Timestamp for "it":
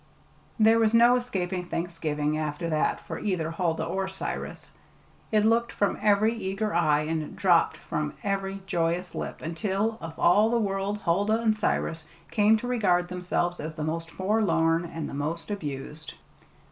5.31-5.45